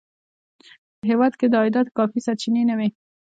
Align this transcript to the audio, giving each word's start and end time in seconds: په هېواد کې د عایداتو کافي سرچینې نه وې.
په 0.99 1.03
هېواد 1.11 1.33
کې 1.39 1.45
د 1.49 1.53
عایداتو 1.61 1.95
کافي 1.97 2.19
سرچینې 2.25 2.63
نه 2.69 2.75
وې. 2.79 2.89